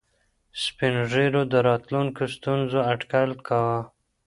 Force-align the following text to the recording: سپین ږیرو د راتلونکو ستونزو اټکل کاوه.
سپین 0.63 0.95
ږیرو 1.11 1.41
د 1.51 1.53
راتلونکو 1.67 2.21
ستونزو 2.35 2.79
اټکل 2.91 3.29
کاوه. 3.47 3.79